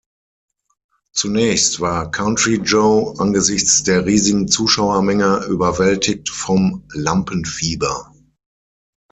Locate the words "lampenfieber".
6.91-8.11